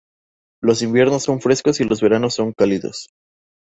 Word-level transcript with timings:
Los 0.63 0.81
inviernos 0.81 1.21
son 1.21 1.41
frescos 1.41 1.79
y 1.79 1.83
los 1.83 2.01
veranos 2.01 2.33
son 2.33 2.53
cálidos. 2.53 3.11